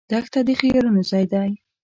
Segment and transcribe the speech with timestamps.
[0.11, 1.51] دښته د خیالونو ځای دی.